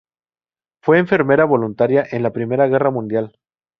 [0.81, 3.37] Fue enfermera voluntaria en la I Guerra Mundial.